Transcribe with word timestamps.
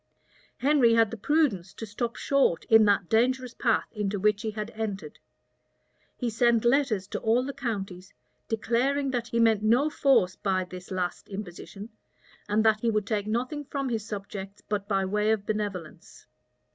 Henry 0.57 0.95
had 0.95 1.11
the 1.11 1.15
prudence 1.15 1.75
to 1.75 1.85
stop 1.85 2.15
short 2.15 2.65
in 2.65 2.85
that 2.85 3.07
dangerous 3.07 3.53
path 3.53 3.85
into 3.91 4.19
which 4.19 4.41
he 4.41 4.49
had 4.49 4.71
entered. 4.71 5.19
He 6.17 6.27
sent 6.27 6.65
letters 6.65 7.05
to 7.09 7.19
all 7.19 7.43
the 7.45 7.53
counties, 7.53 8.11
declaring 8.47 9.11
that 9.11 9.27
he 9.27 9.39
meant 9.39 9.61
no 9.61 9.91
force 9.91 10.35
by 10.35 10.63
this 10.63 10.89
last 10.89 11.27
imposition, 11.29 11.89
and 12.49 12.63
that 12.65 12.79
he 12.79 12.89
would 12.89 13.05
take 13.05 13.27
nothing 13.27 13.63
from 13.63 13.89
his 13.89 14.03
subjects 14.03 14.63
but 14.67 14.87
by 14.87 15.05
way 15.05 15.29
of 15.31 15.45
"benevolence." 15.45 16.25